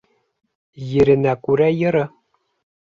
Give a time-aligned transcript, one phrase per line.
[0.95, 2.05] Еренә күрә йыры.